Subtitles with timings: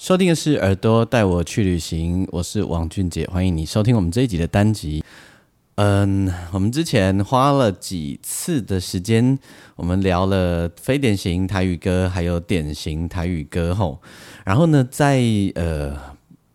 [0.00, 5.04] 收听的是耳朵带我去旅行，我是王俊杰，欢迎你收听我们这一集的单集。
[5.74, 9.38] 嗯，我们之前花了几次的时间，
[9.76, 14.00] 我们聊了非典型台语歌，还有典型台语歌后，
[14.46, 15.20] 然后呢，在
[15.54, 16.09] 呃。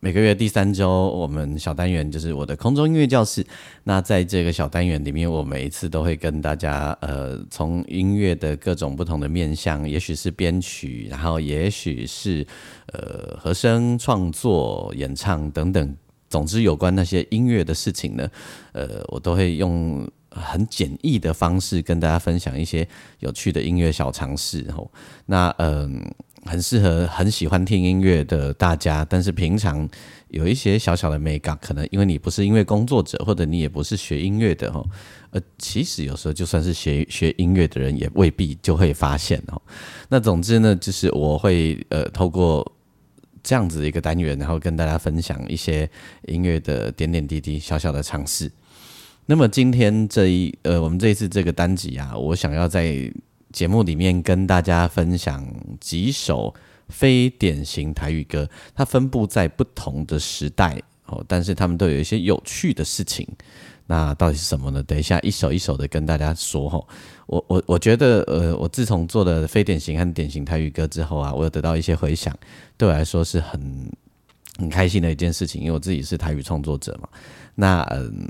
[0.06, 3.44] 每个月第三周，我们小单元就是我的空中音乐教室。
[3.84, 12.46] 那在这个小单元里面，我每一次都会跟大家，呃，从音乐的各种不同的面向，也许是编曲，然后也许是
[12.94, 15.98] 呃和声创作、演唱等等，
[16.30, 18.30] 总之有关那些音乐的事情呢，
[18.74, 22.88] 呃，我都会用很简易的方式跟大家分享一些
[23.22, 24.70] 有趣的音乐小常识。
[24.72, 24.92] 吼，
[25.26, 26.00] 那嗯。
[26.46, 29.88] 很适合很喜欢听音乐的大家，但是平常
[30.30, 34.86] 有一些小小的美感，可能因为你不是因为工作者，或者你也不是学音乐的哦，
[35.32, 39.60] 呃，其实有时候就算是学学音乐的人，也未必就会发现哦。
[40.08, 42.72] 那总之呢，就是我会呃透过
[43.42, 45.90] 这样子的一个单元，然后跟大家分享一些
[46.28, 48.52] 音乐的点点滴滴、小小的尝试。
[49.26, 53.12] 那么今天这一呃，我们这一次这个单集啊，我想要在。
[53.56, 55.42] 节目里面跟大家分享
[55.80, 56.54] 几首
[56.90, 63.26] 非典型台语歌，它分布在不同的时代哦，但是他们都有一些有趣的事情。
[63.88, 64.84] 那到底是什么呢？
[64.84, 66.86] 等一下一首一首的跟大家说哈。
[67.28, 72.38] 我我我觉得呃，我自从做了非典型和典型台语歌之后啊，我有得到一些回响，
[72.78, 73.90] 对我来说是很
[74.58, 77.08] 很开心的一件事情，因为我自己是台语创作者嘛。
[77.56, 78.28] 那嗯，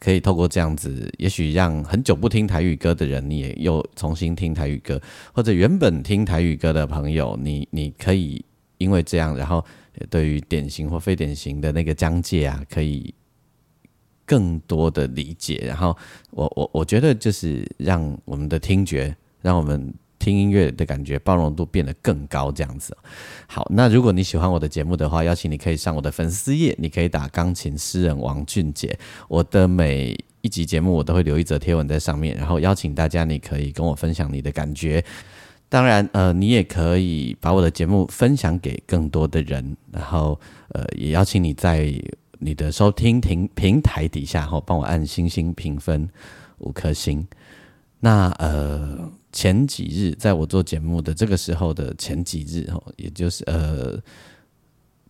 [0.00, 5.00] 可以透过这样子，也许让很久不听台语歌的人，你也又重新听台语歌，
[5.32, 8.44] 或者原本听台语歌的朋友，你你可以
[8.78, 9.64] 因为这样，然后
[10.08, 13.14] 对于典型或非典型的那个疆界啊，可以
[14.24, 15.62] 更多的理解。
[15.66, 15.96] 然后
[16.30, 19.92] 我我我觉得就是让我们的听觉，让我们。
[20.18, 22.96] 听音乐的感觉包容度变得更高，这样子。
[23.46, 28.98] 好，那如果你喜欢我的节目的话，邀请你可以上我的粉丝页，你可以打钢琴诗人王俊杰。
[29.28, 35.02] 我的每一集节目我都会留一则贴文在上面，然后邀请大家，你可以跟我分享你的感觉。
[35.68, 40.38] 当然，呃，你也可以把我的节目分享给更多的人，然后
[40.70, 41.92] 呃，也邀请你在
[42.38, 46.08] 你的收听平平台底下后帮我按星星评分
[46.58, 47.26] 五颗星。
[48.00, 49.10] 那呃。
[49.38, 53.96] 前几日，在我做节目的这个时候的前几日，哈，也就是呃，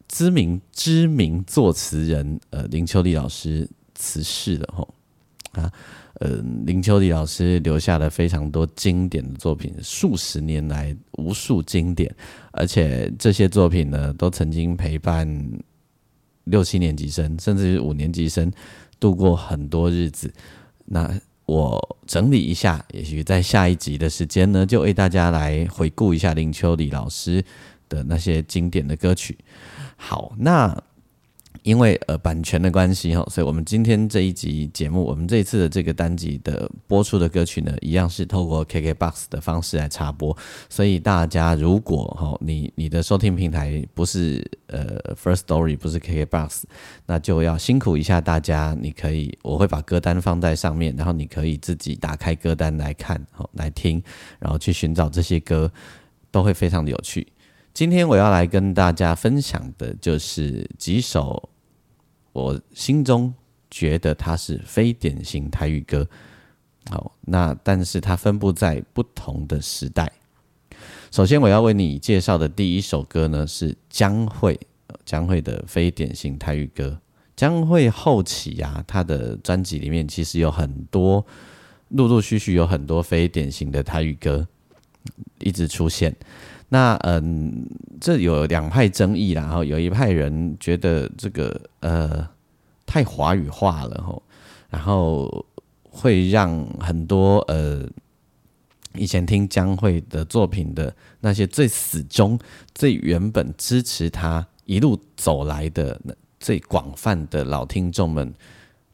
[0.06, 4.86] 知名知名作词人呃林秋离老师辞世了，哈
[5.62, 5.72] 啊，
[6.20, 12.14] 呃林秋离老师留下了非常多经典的作品，数十年来无数经典，
[12.52, 15.26] 而且这些作品呢，都曾经陪伴
[16.44, 18.52] 六七年级生，甚至是五年级生
[19.00, 20.30] 度过很多日子，
[20.84, 21.18] 那。
[21.48, 27.42] 我整理一下，也许在下一集的时间呢，就为大家来回顾一下林秋离老师
[27.88, 29.36] 的那些经典的歌曲。
[29.96, 30.84] 好，那。
[31.68, 40.34] 因为呃版权的关系哈，所以我们今天这一集节目，我们这次的这个单集的播出的歌曲呢，一样是透过 KKBOX 的方式来插播。
[40.70, 46.62] 所以大家如果哈，你你的收听平台不是呃 First Story，不是 KKBOX，
[47.04, 48.74] 那就要辛苦一下大家。
[48.80, 54.02] 你可以，我会把歌单放在上面，然后你可以自己打开歌单来看，好来听，
[54.38, 55.70] 然后去寻找这些歌，
[56.30, 57.28] 都会非常的有趣。
[57.74, 61.50] 今天我要来跟大家分享的就是几首
[62.32, 63.32] 我心中
[63.70, 66.06] 觉得它是非典型台语歌。
[66.90, 70.10] 好，那但是它分布在不同的时代。
[71.10, 74.58] 首先我要为你介绍的第一首歌呢是江蕙，
[75.04, 77.00] 江蕙的非典型台语歌。
[77.36, 81.24] 江蕙后期呀，她的专辑里面其实有很多，
[81.88, 84.46] 陆陆续续有很多非典型的台语歌
[85.38, 86.14] 一直出现。
[86.70, 87.66] 那嗯，
[87.98, 92.28] 这有两派争议啦，然后有一派人觉得这个呃
[92.84, 94.22] 太华语化了吼，
[94.68, 95.46] 然后
[95.82, 97.88] 会让很多呃
[98.94, 102.38] 以前听江蕙的作品的那些最死忠、
[102.74, 105.98] 最原本支持他一路走来的
[106.38, 108.34] 最广泛的老听众们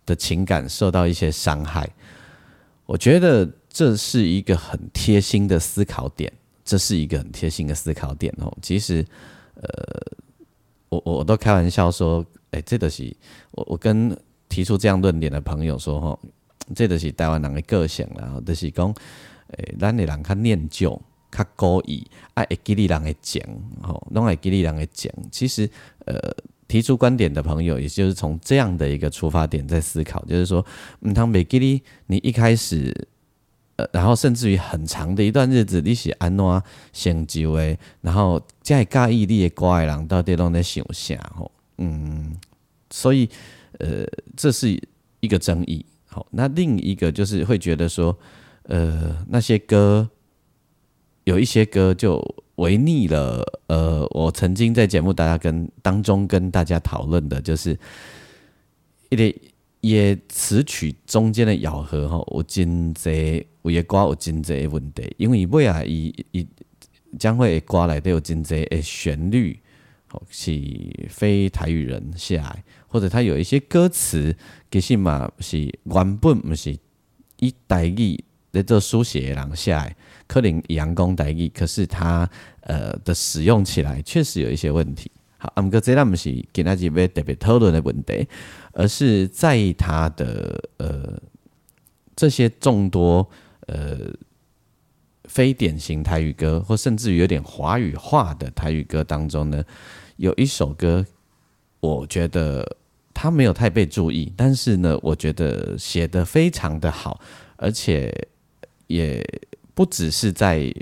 [0.07, 1.91] 的情感受到一些伤害。
[2.87, 6.33] 我觉得这是一个很贴心的思考点。
[6.65, 8.51] 这是一个很贴心的思考点哦。
[8.63, 9.05] 其实，
[9.57, 10.17] 呃，
[10.89, 13.15] 我我我都开玩笑说，哎，这都是
[13.51, 14.17] 我我跟
[14.49, 16.19] 提出这样论点的朋友说，吼，
[16.75, 18.95] 这都是台湾人的个性啦，就是讲，
[19.59, 21.01] 诶，咱的人较念旧，
[21.31, 23.43] 较故意，爱会记你人的讲，
[23.83, 25.13] 吼，拢会记你人的讲。
[25.31, 25.69] 其实，
[26.07, 26.19] 呃，
[26.67, 30.65] 提出观点的朋友，也就是从这样的一个出发点在思考，就是说，
[31.01, 33.09] 嗯，当袂记你，你一开始。
[33.77, 36.63] 呃，然后甚至于很长的一段日子，你是安怎
[36.93, 37.77] 成就的？
[38.01, 41.17] 然后再介意你的歌的人到底拢在想啥？
[41.37, 42.37] 吼，嗯，
[42.91, 43.29] 所以
[43.81, 44.07] 呃，
[44.37, 44.81] 这是
[45.19, 45.85] 一个争议。
[46.07, 48.17] 好，那另一个就是会觉得说，
[48.65, 50.09] 呃，那些歌
[51.25, 52.23] 有一些歌就
[52.57, 53.43] 违逆了。
[53.67, 57.77] 呃，我曾经在节目大家跟当中跟大家讨论的，就是
[59.09, 59.35] 一点。
[59.85, 66.47] 也词曲中间的咬合吼，有真济有嘅歌有真济问题，因为尾啊伊伊
[67.19, 69.61] 将会歌内底有真济诶旋律，
[70.09, 70.51] 吼是
[71.11, 74.35] 非台语人写来，或者他有一些歌词
[74.71, 76.75] 其实嘛是原本毋是
[77.41, 79.95] 以台语在做书写诶人写来，
[80.27, 82.27] 可能阳光台语，可是他
[82.63, 85.11] 呃的使用起来确实有一些问题。
[85.45, 88.27] 好，毋过这咱毋是今仔日要特别讨论的问题。
[88.73, 91.21] 而是在意他的呃
[92.17, 93.29] 这些众多
[93.67, 93.99] 呃
[95.25, 99.63] 非典型台语歌，或甚至于有点华语化的台语歌当中呢，
[100.17, 101.05] 有一首歌，
[101.81, 102.79] 我觉得
[103.13, 107.21] 他没有太被注意，但是呢，我觉得写的非常的好，
[107.57, 108.27] 而且
[108.87, 109.23] 也
[109.75, 110.75] 不只是在。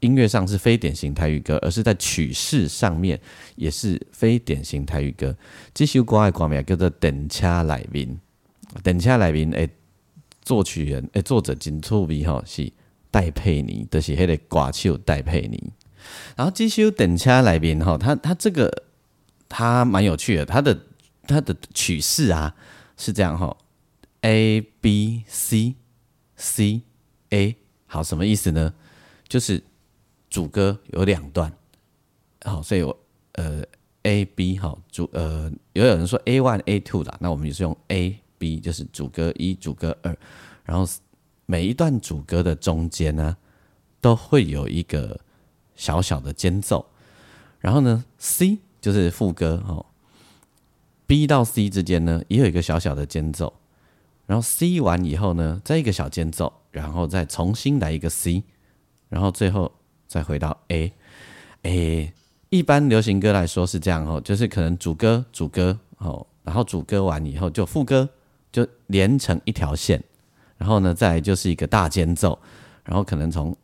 [0.00, 3.20] 音乐上是非典型台语歌，而是在曲式上面
[3.56, 5.36] 也是非典型台语歌。
[5.74, 8.18] 这首歌的歌名叫做《等车来宾》，
[8.82, 9.68] 等车来宾诶，
[10.42, 12.72] 作曲人诶，作者真出名吼，是
[13.10, 15.72] 戴佩妮，就是迄个歌手戴佩妮。
[16.34, 18.84] 然后这首《等车来宾》吼，他他这个
[19.48, 20.78] 他蛮有趣的，他的
[21.26, 22.54] 他的曲式啊
[22.96, 23.58] 是这样吼
[24.22, 25.74] ，A B C
[26.36, 26.80] C
[27.28, 27.56] A，
[27.86, 28.72] 好，什么意思呢？
[29.28, 29.62] 就是。
[30.30, 31.52] 主歌有两段，
[32.44, 32.96] 好，所以我
[33.32, 33.62] 呃
[34.04, 40.16] A B 好主呃，有有人说 A one A two 啦，那我们也是用 A B，就是主歌一、主歌二，
[40.64, 40.90] 然后
[41.46, 43.36] 每一段主歌的中间呢，
[44.00, 45.18] 都会有一个
[45.74, 46.86] 小小的间奏，
[47.58, 49.84] 然后呢 C 就是副歌哦
[51.08, 53.52] ，B 到 C 之间呢也有一个小小的间奏，
[54.26, 58.44] 然后 C 完以后呢，再一个小间奏，然后再重新来一个 C，
[59.08, 59.72] 然后最后。
[60.10, 60.92] 再回到 A，
[61.62, 62.12] 诶，
[62.48, 68.08] 一般流行歌来说是这样哦，就是可能主歌主歌哦，然后主歌完以后就副歌
[68.50, 70.02] 就连成一条线，
[70.58, 72.36] 然后呢再就是一个大间奏，
[72.82, 73.56] 然后可能从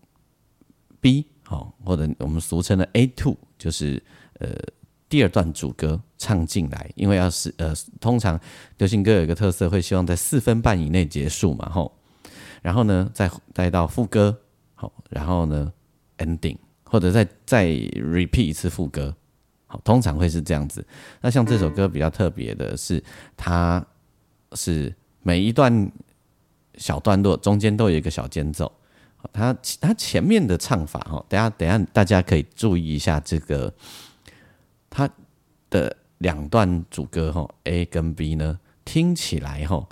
[1.00, 4.00] B 哦或者我们俗称的 A two 就是
[4.38, 4.48] 呃
[5.08, 8.38] 第二段主歌唱进来，因为要是呃通常
[8.78, 11.90] 流行歌有一个特色会希望在四分半以内结束嘛吼，
[12.62, 14.38] 然后呢再带到副歌
[14.76, 15.72] 好，然后呢。
[16.18, 19.14] ending，或者再再 repeat 一次副歌，
[19.66, 20.86] 好，通常会是这样子。
[21.20, 23.02] 那像这首歌比较特别的是，
[23.36, 23.84] 它
[24.52, 25.90] 是每一段
[26.76, 28.70] 小段落中间都有一个小间奏，
[29.32, 33.72] 它它前面的唱法哈，等下等下大家可以注意一下这个，
[34.88, 35.08] 它
[35.68, 39.86] 的两段主歌哈 A 跟 B 呢，听起来哈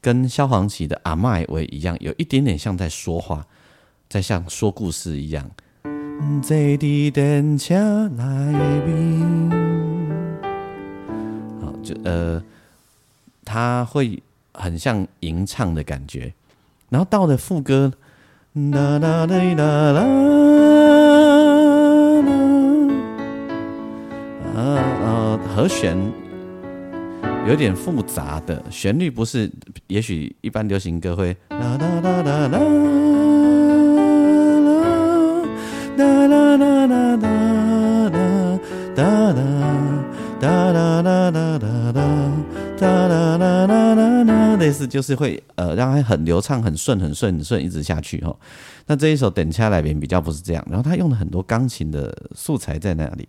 [0.00, 3.46] 跟萧煌奇的阿麦维一样，有一点点像在说话，
[4.08, 5.50] 在像说故事一样。
[6.40, 7.74] 坐伫电车
[8.16, 8.52] 来
[8.86, 9.50] 宾，
[11.60, 12.42] 好，就呃，
[13.44, 14.22] 他会
[14.54, 16.32] 很像吟唱的感觉，
[16.90, 17.92] 然后到了副歌，
[18.54, 20.00] 啦啦啦啦啦，
[24.54, 24.60] 啊
[25.04, 25.96] 啊，和弦
[27.48, 29.50] 有点复杂的旋律，不是，
[29.88, 33.11] 也许一般流行歌会啦啦啦啦啦。
[35.96, 38.58] 哒啦啦啦啦啦
[38.94, 39.42] 哒啦
[40.40, 42.32] 哒啦啦啦啦啦
[42.78, 48.36] 哒啦啦啦啦啦，类似就是会呃让它很流畅、很顺、很顺、很顺一直下去哦。
[48.86, 53.28] 那这一首《等下来》边比较不是这样，然后他用了很多钢琴的素材在那里。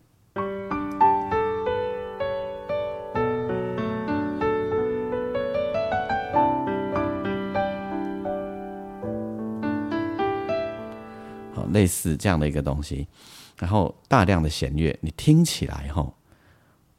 [11.84, 13.06] 类似这样的一个东西，
[13.58, 16.14] 然后大量的弦乐，你听起来哈，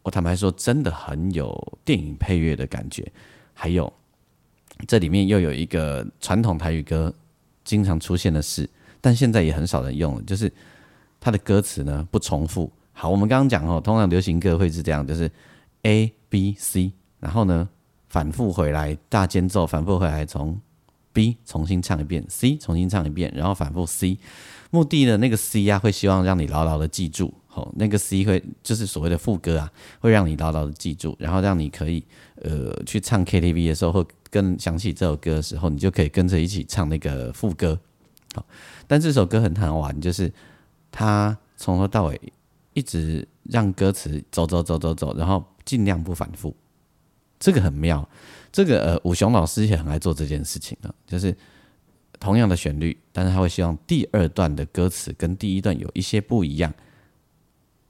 [0.02, 3.10] 我坦白说，真的很有电影配乐的感觉。
[3.54, 3.90] 还有
[4.86, 7.12] 这里面又有一个传统台语歌
[7.64, 8.68] 经常出现的事，
[9.00, 10.52] 但现在也很少人用了，就是
[11.18, 12.70] 它的歌词呢不重复。
[12.92, 15.30] 好，我们刚刚讲哦，通常流行歌会是这样，就是
[15.82, 17.66] A B C，然后呢
[18.08, 20.60] 反复回来大间奏，反复回来从
[21.14, 24.18] B 重新唱一遍，C 重新唱一遍，然后反复 C。
[24.70, 32.04] 目的呢，那个 C 啊会希望让你牢牢的记住，好，那个 C 会就是所谓的副歌啊，会让你牢牢的记住，然后让你可以
[32.42, 37.78] 呃去唱 KTV 的时候，或跟想起这首歌的时候，你就可以跟着一起唱那个副歌。
[38.34, 38.44] 好，
[38.86, 40.30] 但这首歌很好玩，就是
[40.90, 42.20] 它从头到尾。
[42.76, 46.52] 一直让歌词走走走走走，然后尽量不反复，
[47.38, 48.08] 这个很妙。
[48.54, 51.36] 这个呃，武雄老师也很爱做这件事情啊，就是
[52.20, 56.72] 同样的旋律，但是他会希望第二段的歌词跟第一段有一些不一样。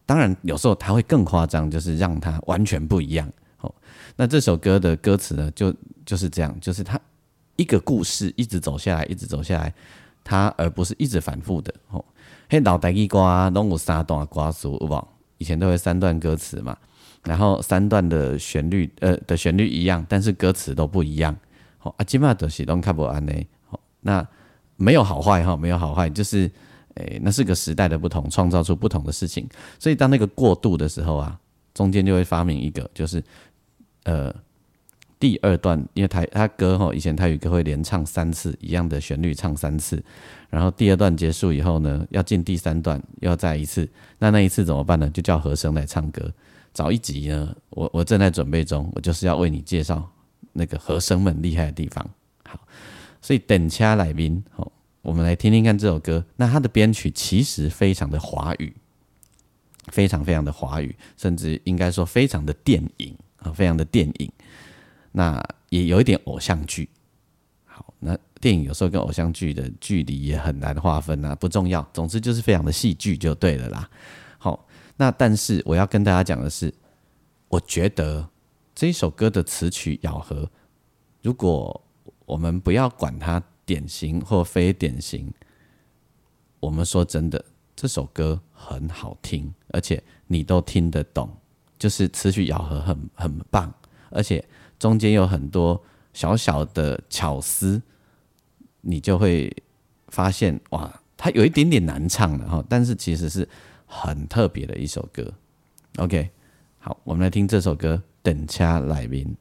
[0.07, 3.31] 当然，有时候他会更夸张，就是让它完全不一样。
[3.61, 3.75] 哦，
[4.17, 5.71] 那这首歌的歌词呢，就
[6.07, 6.99] 就是这样，就是他
[7.57, 9.75] 一个故事一直走下来，一直走下来，
[10.25, 11.75] 它而不是一直反复的。
[11.91, 12.03] 哦。
[12.49, 15.09] 嘿，老台语歌拢有三段歌词，有无？
[15.37, 16.75] 以前都会三段歌词嘛，
[17.25, 21.35] 然后三段的旋律，呃，的旋律一样，但是歌词都不一样。
[21.79, 23.33] 好，啊，基本上都是拢看不安呢。
[23.69, 24.27] 好，那
[24.77, 26.51] 没有好坏哈，没有好坏，就是
[26.95, 29.49] 诶，那是个时代的不同，创造出不同的事情。
[29.79, 31.39] 所以当那个过渡的时候啊，
[31.73, 33.23] 中间就会发明一个，就是
[34.05, 34.35] 呃。
[35.21, 40.03] 第二段，因为台他歌哈，以前台语歌会连唱三次一样的旋律，唱三次，
[40.51, 43.89] 然后第二段结束以后呢，要进第三段，要再一次，
[44.19, 45.09] 那那一次怎么办呢？
[45.09, 46.31] 就叫和声来唱歌。
[46.75, 50.11] 早一集呢，我我正在准备中，我就是要为你介绍
[50.53, 52.05] 那个和声们厉害的地方。
[52.45, 52.59] 好，
[53.23, 56.27] 所以等下来宾，好，我们来听听看这首歌。
[56.35, 58.75] 那它的编曲其实非常的华语，
[59.93, 64.31] 非常非常的华语，甚至应该说非常的电影啊，非常的电影。
[65.13, 66.89] 那也有一点偶像剧，
[67.67, 73.89] 好，那电影有时候跟偶像剧的距离也很难划分啊，不重要，总之就是非常的戏剧就对了啦。
[74.97, 76.73] 那但是我要跟大家讲的是，
[77.49, 78.29] 我觉得
[78.75, 80.49] 这一首歌的词曲咬合，
[81.23, 81.81] 如果
[82.27, 85.33] 我们不要管它典型或非典型，
[86.61, 87.45] 我们说真的，
[87.77, 91.31] 这首歌很好听，而且你都听得懂，
[91.79, 93.73] 就是词曲咬合很很棒，
[94.11, 94.45] 而且。
[94.77, 95.83] 中间有很多
[96.13, 97.81] 小小的巧思，
[98.83, 99.51] 你就会
[100.09, 103.49] 发现哇，它有一点点难唱的哈，但是其实是
[103.95, 105.33] 很特别的一首歌。
[105.99, 106.31] OK，
[106.81, 109.37] 好，我们来听这首歌《等车来宾》。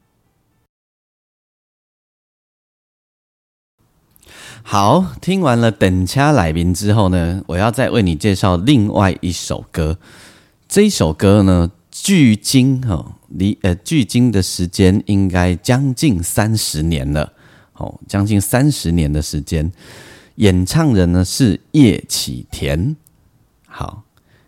[4.62, 9.98] 好，听完了《等车来宾》之后呢，我要再为你介绍另外一首歌。
[10.68, 11.72] 这一首歌呢？
[11.96, 17.32] 距今哈离呃距今的时间应该将近三十年了，
[17.74, 19.70] 哦，将近三十年的时间。
[20.36, 22.96] 演唱人呢是叶启田。
[23.68, 24.03] 好，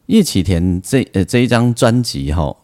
[0.06, 2.56] 叶启田这呃这一张专辑哈，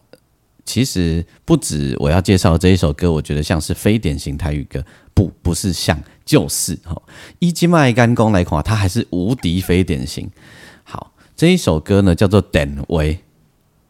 [0.65, 4.83] 其实不止我要介绍这一首歌，我觉得像是非典型台语歌，
[5.13, 7.01] 不不是像就是哈。
[7.39, 10.29] 一金麦干工来看，它还是无敌非典型。
[10.83, 13.15] 好，这一首歌呢叫做《等为》。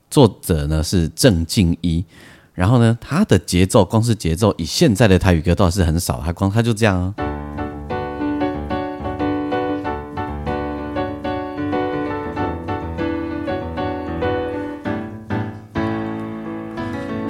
[0.09, 2.05] 作者呢是郑敬一，
[2.53, 7.32] 然后呢，他的节奏光是节奏，以现在的台语歌倒是很少，他光他就这样哦。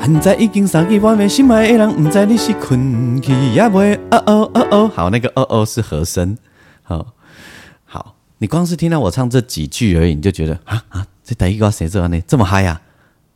[0.05, 6.37] 现在已经三更半夜，心爱的人不知你是困去也未哦哦哦哦，好，那个哦哦是和声，
[6.81, 7.13] 好，
[7.85, 11.07] 好，你光是听到我唱这几句而已，你就觉得啊啊。
[11.23, 12.19] 这第一个谁做呢？
[12.27, 12.81] 这么嗨啊？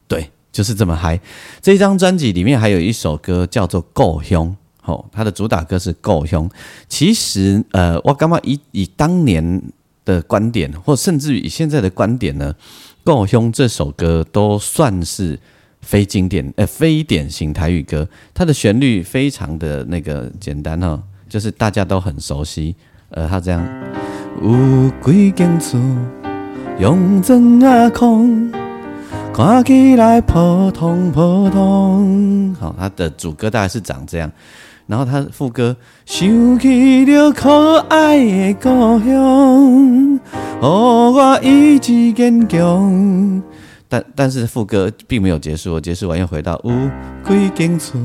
[0.09, 1.17] 对，就是这么嗨。
[1.61, 4.53] 这张专辑里面还有一首歌叫做《够凶》，
[4.91, 6.49] 哦，它的主打歌是《够凶》。
[6.89, 9.63] 其实，呃，我刚刚以以当年
[10.03, 12.53] 的观点，或甚至于以现在的观点呢，
[13.05, 15.39] 《够凶》这首歌都算是
[15.87, 18.05] 非经典，呃，非典型台语歌。
[18.33, 22.75] 它的旋律非常的那个简单哈，就是大家都很熟悉。
[23.11, 23.65] 呃，它这样。
[24.43, 25.79] 有几间厝。
[26.77, 28.51] 用砖啊空，
[29.33, 32.53] 看起来普通普通。
[32.59, 34.29] 好，它的主歌大概是长这样，
[34.87, 35.73] 然后它副歌
[36.05, 40.19] 想起了可爱的故乡，
[40.59, 43.41] 哦，我意志坚强。
[43.89, 46.71] 但但是副歌并没有结束，结束完又回到有
[47.25, 47.99] 几间厝，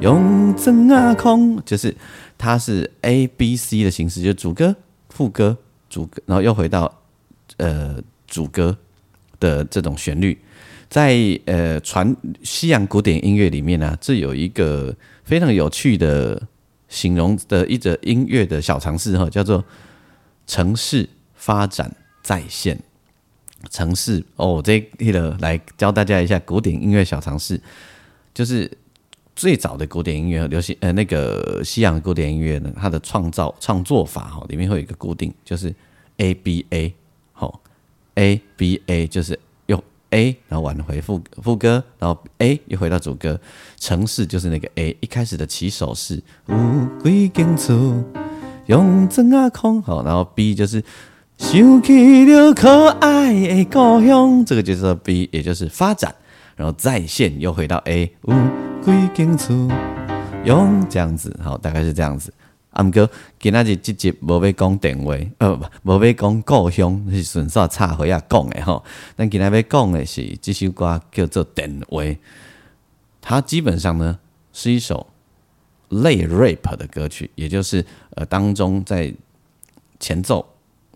[0.00, 1.94] 用砖啊空，就是
[2.36, 4.74] 它是 A B C 的形式，就主歌、
[5.10, 5.56] 副歌、
[5.88, 7.02] 主歌，然后又回到。
[7.58, 8.76] 呃，主歌
[9.40, 10.36] 的这种旋律，
[10.90, 16.42] 在呃传西洋古典音乐里面呢，这有一个非常有趣的
[16.88, 19.64] 形容的一则音乐的小常识哈，叫做
[20.46, 21.90] 城市发展
[22.22, 22.78] 再现。
[23.70, 24.24] 城市。
[24.36, 27.60] 哦，这一个来教大家一下古典音乐小常识，
[28.34, 28.70] 就是
[29.34, 35.74] 最早的古典音乐和，流行呃那个西洋古典音乐呢，它的创造创作法哈，里面会有一个固定，就是
[36.18, 36.94] A B A
[37.32, 37.60] 好
[38.14, 43.40] ，A B A 就是用 A 然后挽回副副歌，然后 A 又回到主歌，
[43.78, 48.04] 城市就是那个 A 一开始的起手是，乌龟跟住
[48.66, 50.82] 用真啊空好，然后 B 就是。
[51.38, 56.14] 想起了可爱的故乡，这个就是 B，也就是发展，
[56.56, 58.32] 然后再现又回到 A，乌
[58.82, 59.70] 龟跟厝
[60.44, 62.32] 用这样子，好，大概是这样子。
[62.70, 68.82] 阿姆哥今仔日直接无要讲电话，呃，无要讲故乡，是顺煞插回啊讲的吼。
[69.14, 72.02] 但今仔要讲的是这首歌叫做《电话》，
[73.20, 74.18] 它基本上呢
[74.52, 75.06] 是一首
[75.90, 79.14] 类 rap 的歌曲，也就是呃当中在
[80.00, 80.44] 前奏。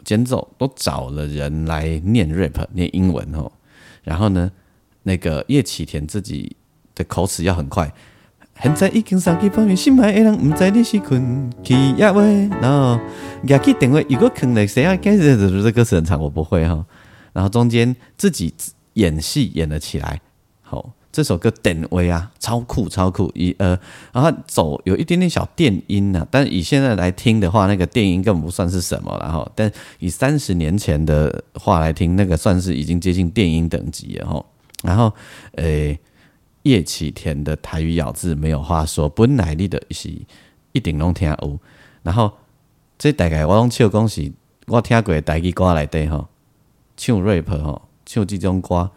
[0.04, 3.50] 间奏都找了人来念 rap，念英文哦。
[4.02, 4.50] 然后呢，
[5.02, 6.56] 那个叶启田自己
[6.94, 7.92] 的口齿要很快。
[8.62, 12.46] 现在已经三更半夜，心爱的人唔知你是困去呀喂。
[12.60, 13.00] 然后
[13.44, 14.94] 牙去电话，如果坑了谁啊？
[14.96, 16.84] 开始这歌词很长，我不会哈。
[17.32, 18.52] 然后中间自己
[18.94, 20.20] 演戏演了起来，
[20.60, 20.92] 好。
[21.12, 23.30] 这首歌等位啊，超酷超酷！
[23.34, 23.76] 一呃，
[24.12, 34.44] 然后走有一点点小电音呢，但以现在来听的话，那个电音根本不算是什么，然后但以三十年前的话来听，那个算是已经接近电音等级了哈。
[34.84, 35.12] 然后
[35.56, 35.98] 呃，
[36.62, 40.08] 叶启田的台语咬字没有话说，本来你的是
[40.70, 41.58] 一定拢听有。
[42.04, 42.32] 然后
[42.96, 44.30] 这大概我拢唱讲是，
[44.68, 46.28] 我听过的台语歌来底吼，
[46.96, 48.92] 唱 rap 吼，唱这种歌。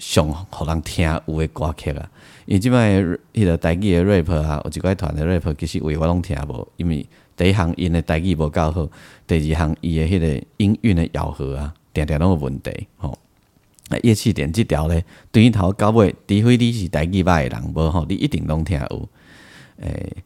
[0.00, 2.10] 上互人听有诶歌曲啊，
[2.46, 3.00] 因即摆
[3.34, 8.88] 迄个台语诶 rap 啊，有一寡团诶 rap，其实话我拢听无，因为第一行因诶台语无够好，
[9.26, 13.10] 第二行伊诶迄个音韵诶咬合啊，定定拢有问题吼。
[13.90, 19.08] 啊乐器点即条咧，对头到尾，除非你是台语歹诶人，无吼，你一定拢听有。
[19.80, 20.16] 诶，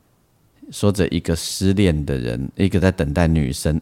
[0.70, 3.80] 说着一个失恋的人，一个在等待女生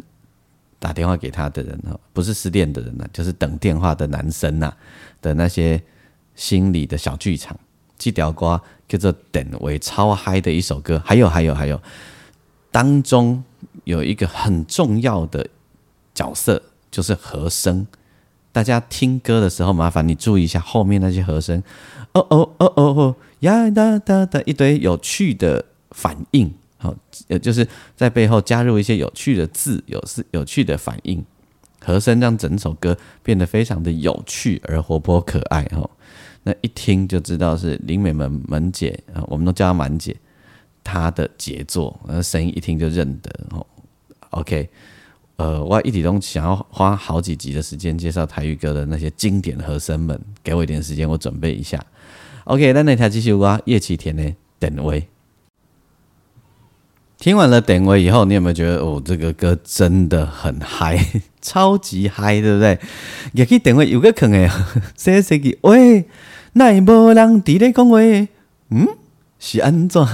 [0.83, 4.75] 打电话给他的人哦，不是失恋的人呢，就是等电话的男生呐。
[5.21, 5.81] 的那些
[6.35, 7.57] 心里的小剧场，
[7.97, 11.01] 这条歌叫做《等为超嗨的一首歌。
[11.05, 11.81] 还有还有还有，
[12.73, 13.45] 当中
[13.85, 15.47] 有一个很重要的
[16.13, 17.87] 角色，就是和声。
[18.51, 21.63] 大家听歌的时候，麻烦你注意一下后面那些和声。
[22.15, 26.53] 哦哦哦哦哦，呀哒哒哒，一堆有趣的反应。
[26.83, 26.95] 好，
[27.29, 27.67] 呃，就是
[27.97, 31.25] 在背后加入一些有趣的字，有是有趣的反应。
[31.85, 35.91] 和声让整首歌变得非常的有趣而活泼可爱哈，
[36.45, 40.17] 那一听就知道是林美门门姐啊，我们都叫她满姐，
[40.85, 43.67] 她的杰作，呃，声音一听就认得哦。
[44.31, 44.71] OK，
[45.39, 51.85] 呃，我一体中想要花好几集的时间介绍台语歌的那些经典和声们，给我一点时间，我准备一下。
[52.45, 55.09] OK，那那条继续挖叶启田的等位。
[57.23, 60.99] 听完了点位以后，你有没有觉得哦，这个歌真的很嗨，
[61.41, 62.77] 超级嗨，对不对？
[63.33, 64.51] 也可以点位有个坑诶，
[64.99, 66.05] 谁谁给喂，
[66.55, 68.01] 那无人伫咧讲话，
[68.71, 68.89] 嗯，
[69.39, 70.05] 是安怎？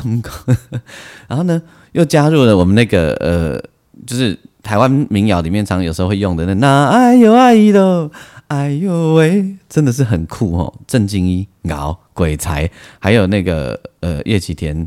[1.29, 3.59] 然后呢，又加入了我们那个呃，
[4.07, 8.11] 就是台湾民谣里面常有时候会用的那那哎呦哎呦
[8.49, 10.75] 哎呦喂，真的是很酷哦！
[10.87, 14.87] 郑敬一、敖、鬼才，还有那个呃叶启田，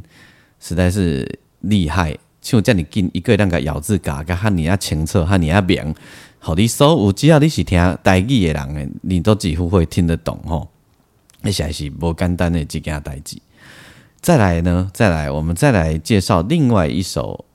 [0.60, 1.39] 实在是。
[1.62, 5.93] 厉害，像这么紧，一个两个咬字加个哈尼啊清楚，哈尼啊明，
[6.39, 10.67] 好你所有只要你是听台语的人诶，你都几乎会听得懂吼。
[11.41, 13.38] 那在是无简单的一件代志。
[14.19, 17.45] 再来呢，再来，我们再来介绍另外一首，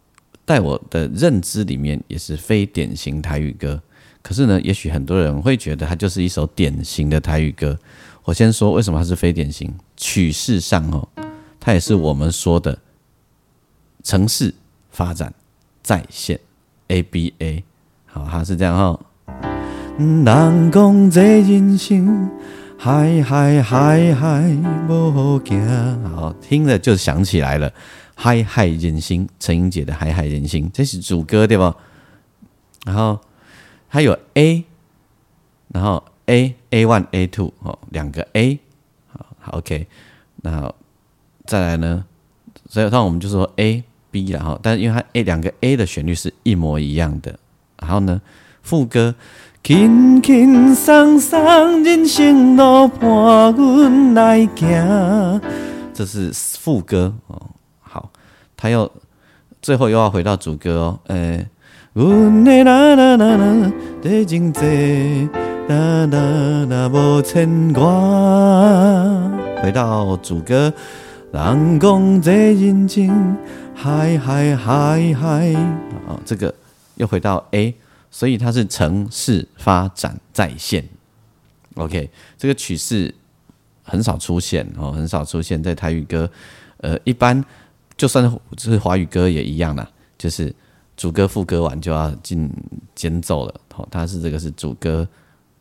[0.44, 3.80] 在我的认知里面也是非典型台语歌。
[4.22, 7.78] 可是呢，也许很多人会觉得它就是一首典型的台语歌。
[8.24, 11.08] 我先说为什么它是非典型，曲式上哦，
[11.60, 12.76] 它也是我们说的。
[14.06, 14.54] 城市
[14.92, 15.34] 发展
[15.82, 16.38] 在线
[16.86, 17.64] ，A B A，
[18.04, 19.00] 好，它是这样哈。
[19.98, 22.30] 人讲这人生，
[22.78, 24.56] 海海海海
[24.88, 27.72] 无好行，好听了就想起来了，
[28.14, 31.74] 嗨嗨人心，陈英杰的嗨嗨人心，这是主歌对不？
[32.84, 33.18] 然后
[33.88, 34.64] 还有 A，
[35.66, 38.60] 然后 A A one A two 哦，两个 A，
[39.40, 39.88] 好 OK，
[40.36, 40.72] 那
[41.44, 42.04] 再来呢？
[42.68, 43.82] 所以那我们就说 A。
[44.16, 47.38] B 然后，但是因为它 A 两个 A 的旋律是一模一样的，
[47.78, 48.22] 然后呢，
[48.62, 49.14] 副歌
[49.62, 55.40] 轻轻松松人生路伴阮来行，
[55.92, 57.42] 这是副歌哦。
[57.80, 58.10] 好，
[58.56, 58.90] 他又
[59.60, 61.46] 最后又要回到主歌哦，诶，
[61.92, 65.28] 阮的啦啦啦啦，得真济，
[65.68, 66.18] 哒哒
[66.70, 67.82] 哒无牵挂。
[69.62, 70.72] 回到主歌，
[71.32, 73.36] 人讲这人情，
[73.78, 75.52] 嗨嗨嗨嗨。
[76.08, 76.52] 啊，这个
[76.94, 77.74] 又回到 A，
[78.10, 80.88] 所以它是城市发展在线。
[81.74, 83.14] OK，这个曲式
[83.82, 86.28] 很少出现哦，很少出现在台语歌。
[86.78, 87.44] 呃，一般
[87.98, 89.86] 就算是华语歌也一样啦，
[90.16, 90.52] 就是
[90.96, 92.50] 主歌副歌完就要进
[92.94, 93.54] 间奏了。
[93.76, 95.06] 哦，它是这个是主歌，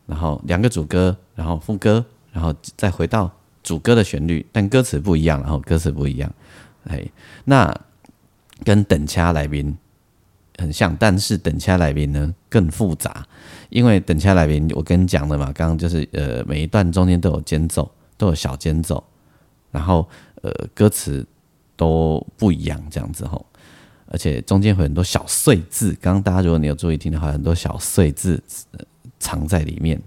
[0.06, 2.02] 然后两个主歌，然后副歌，
[2.32, 3.30] 然后再回到
[3.62, 6.32] 主歌的旋律，但歌词不一样，然后歌词不一样。
[6.88, 7.04] 哎，
[7.44, 7.78] 那
[8.64, 9.76] 跟等掐来宾
[10.58, 13.26] 很像，但是等掐来宾呢更复杂。
[13.68, 19.02] 因为等下来宾，我跟你讲的嘛，刚刚就是呃，每一段中间都有间奏，都有小间奏，
[19.70, 20.08] 然后
[20.42, 21.26] 呃，歌词
[21.76, 23.44] 都不一样这样子吼，
[24.06, 25.92] 而且中间会很多小碎字。
[26.00, 28.42] 刚刚大家如果你有注意听的话，很多小碎字
[29.18, 30.00] 藏在里面，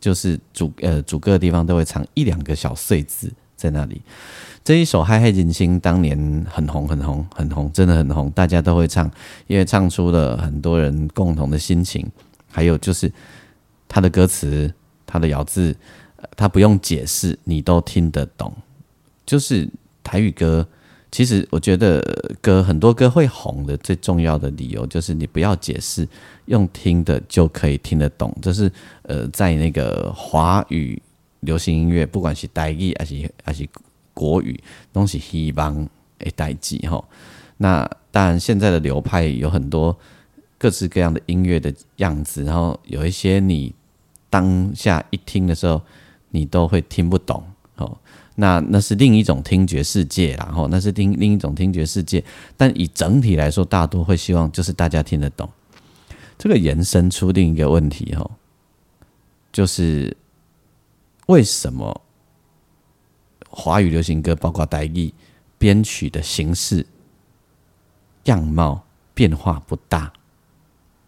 [0.00, 4.02] 就是主呃主歌的地方都会藏一两个小碎字在那里。
[4.64, 9.08] 这一首《嗨嗨人心》当年很红很红很红，真的很红，大家都会唱，
[9.46, 12.04] 因为唱出了很多人共同的心情。
[12.50, 13.10] 还有就是
[13.88, 14.72] 他的歌词，
[15.06, 15.74] 他的咬字，
[16.36, 18.52] 他不用解释，你都听得懂。
[19.24, 19.68] 就是
[20.04, 20.66] 台语歌，
[21.10, 22.00] 其实我觉得
[22.40, 26.06] 歌很多歌会红的最重要的理由，就是你不要解释，
[26.46, 28.32] 用听的就可以听得懂。
[28.42, 28.70] 这是
[29.02, 31.00] 呃，在那个华语
[31.42, 33.68] 流行音乐，不管是台语还是还是
[34.12, 34.60] 国语，
[34.92, 37.04] 都是希望诶代际哈。
[37.58, 39.96] 那当然，现在的流派有很多。
[40.58, 43.74] 各式各样的音乐的样子，然后有一些你
[44.30, 45.82] 当下一听的时候，
[46.30, 47.42] 你都会听不懂
[47.78, 47.98] 哦。
[48.36, 52.22] 那那是另一种听觉世界，然后那是另另一种听觉世界。
[52.56, 55.50] 但以整体来说，大多会希望就是大家听得懂。
[56.38, 58.30] 这个延伸出另一个问题哦，
[59.52, 60.16] 就是
[61.32, 61.98] 为什么
[63.48, 65.10] 华语流行歌，包括台语
[65.56, 66.84] 编曲的形式
[68.24, 70.12] 样貌变化不大？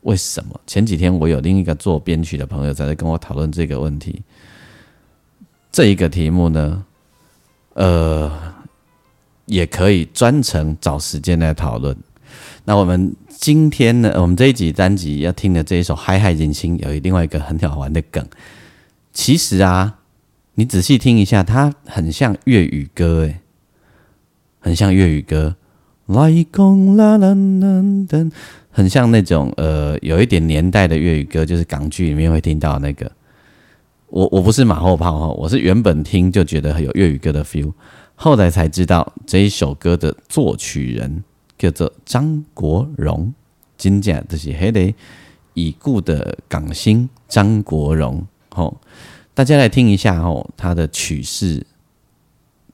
[0.01, 0.59] 为什么？
[0.67, 4.23] 前几天我有另一个做编曲的朋友在跟我讨论这个问题。
[5.71, 6.83] 这一个题目呢，
[7.75, 8.55] 呃，
[9.45, 11.95] 也可以专程找时间来讨论。
[12.65, 18.27] 那我们今天呢，我们这一集单集要听的这一首《嗨嗨人心》，有另外一个很好玩的梗。
[19.13, 20.01] 其实啊，
[20.57, 23.40] 你仔细听一下，它很像粤语歌，诶，
[24.61, 25.57] 很像粤语歌。
[26.07, 27.35] 来公啦啦啦
[28.09, 28.31] 噔。
[28.71, 33.11] 很像那种呃，有一点年代的粤语歌，就是港剧里面会听到那个。
[34.09, 37.73] 我我不是马后炮哈，我是原本听就觉得有粤语歌的 feel，
[38.14, 41.23] 后来才知道这一首歌的作曲人
[41.57, 43.33] 叫做张国荣，
[43.77, 44.93] 真正就是黑的
[45.55, 48.25] 已故的港星张国荣。
[48.51, 48.77] 吼，
[49.35, 51.66] 大家来听一下哦，他的曲式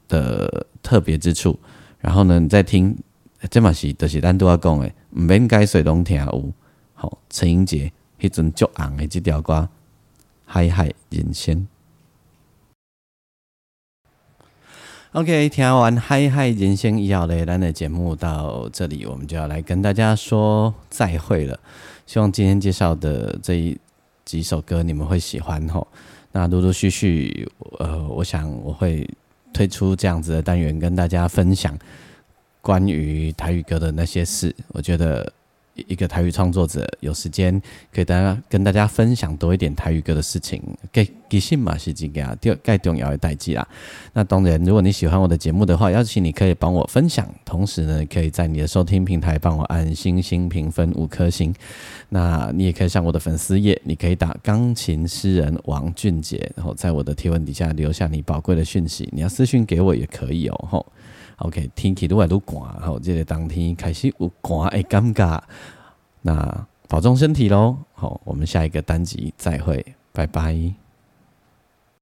[0.09, 1.59] 的特别之处，
[1.99, 2.97] 然后呢，你再听。
[3.49, 6.53] 这嘛是，就是咱拄仔讲的，毋免解说拢听有。
[6.93, 9.55] 吼，陈英杰迄阵足红诶，即条歌
[10.45, 11.57] 《海海人生》。
[15.13, 21.59] OK，听完《海海人生》以后咧，咱的节目到这里，我们就要来跟大家说再会了。
[22.05, 23.81] 希望今天介绍的这一
[24.27, 25.89] 几首歌你们会喜欢吼。
[26.33, 29.09] 那陆陆续续，呃，我想我会
[29.53, 31.77] 推出这样子的单元跟大家分享。
[32.63, 35.33] 关于台语歌的那些事，我觉得
[35.89, 37.61] 一个台语创作者有时间
[37.93, 40.63] 可以大家跟大家分享多一点台语歌的事情，
[40.93, 43.67] 给给信嘛是这个第二盖重要的代际啦。
[44.13, 51.55] 那当然，如果你喜欢我的节目的话，邀请你可以帮我分享，同时呢，可以在你的收听平台帮我按星星评分五颗星。
[52.09, 60.87] 那你也可以上我的粉丝页，你可以打钢琴诗人王俊杰，然后在我的贴文底下留下你宝贵的讯息，你要私讯给我也可以哦，吼。
[61.41, 65.41] OK，天气愈来愈寒，吼，这个冬天开始有寒的尴尬，
[66.23, 67.77] 那保重身体喽。
[67.93, 70.80] 好，我们下一个单集再会，拜拜。